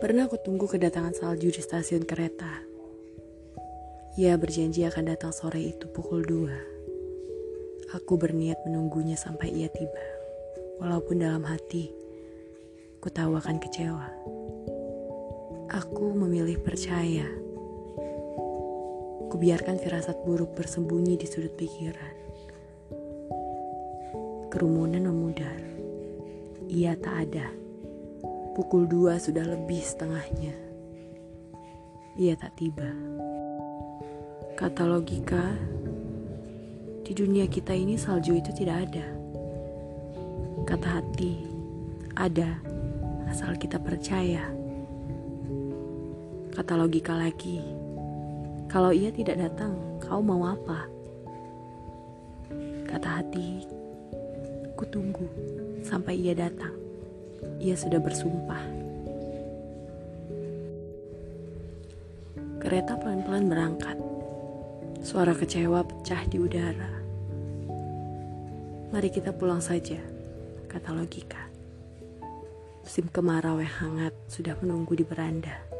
Pernah 0.00 0.32
aku 0.32 0.40
tunggu 0.40 0.64
kedatangan 0.64 1.12
salju 1.12 1.52
di 1.52 1.60
stasiun 1.60 2.08
kereta. 2.08 2.48
Ia 4.16 4.32
berjanji 4.40 4.88
akan 4.88 5.12
datang 5.12 5.28
sore 5.28 5.60
itu 5.60 5.92
pukul 5.92 6.24
2. 6.24 7.92
Aku 8.00 8.16
berniat 8.16 8.64
menunggunya 8.64 9.20
sampai 9.20 9.52
ia 9.52 9.68
tiba. 9.68 10.00
Walaupun 10.80 11.20
dalam 11.20 11.44
hati, 11.44 11.92
ku 12.96 13.12
tahu 13.12 13.36
akan 13.36 13.60
kecewa. 13.60 14.08
Aku 15.68 16.16
memilih 16.16 16.56
percaya. 16.64 17.28
Ku 19.28 19.36
biarkan 19.36 19.76
firasat 19.84 20.16
buruk 20.24 20.56
bersembunyi 20.56 21.20
di 21.20 21.28
sudut 21.28 21.52
pikiran. 21.60 22.16
Kerumunan 24.48 25.12
memudar. 25.12 25.60
Ia 26.72 26.96
tak 26.96 27.28
ada. 27.28 27.59
Pukul 28.60 28.92
dua 28.92 29.16
sudah 29.16 29.40
lebih 29.40 29.80
setengahnya. 29.80 30.52
Ia 32.20 32.36
tak 32.36 32.60
tiba. 32.60 32.92
Kata 34.52 34.84
logika, 34.84 35.56
di 37.00 37.16
dunia 37.16 37.48
kita 37.48 37.72
ini 37.72 37.96
salju 37.96 38.36
itu 38.36 38.52
tidak 38.52 38.84
ada. 38.84 39.16
Kata 40.68 41.00
hati, 41.00 41.40
ada 42.20 42.60
asal 43.32 43.56
kita 43.56 43.80
percaya. 43.80 44.44
Kata 46.52 46.76
logika 46.76 47.16
lagi, 47.16 47.64
kalau 48.68 48.92
ia 48.92 49.08
tidak 49.08 49.40
datang, 49.40 49.72
kau 50.04 50.20
mau 50.20 50.44
apa? 50.44 50.84
Kata 52.92 53.24
hati, 53.24 53.64
ku 54.76 54.84
tunggu 54.84 55.24
sampai 55.80 56.20
ia 56.20 56.36
datang. 56.36 56.79
Ia 57.60 57.76
sudah 57.76 58.00
bersumpah. 58.00 58.64
Kereta 62.60 62.96
pelan-pelan 63.00 63.48
berangkat. 63.48 63.96
Suara 65.00 65.32
kecewa 65.32 65.80
pecah 65.80 66.28
di 66.28 66.36
udara. 66.36 66.92
Mari 68.92 69.08
kita 69.08 69.32
pulang 69.32 69.64
saja, 69.64 69.96
kata 70.68 70.92
logika. 70.92 71.40
Musim 72.84 73.08
kemarau 73.08 73.62
yang 73.62 73.76
hangat 73.80 74.14
sudah 74.28 74.58
menunggu 74.60 74.98
di 74.98 75.06
beranda. 75.06 75.79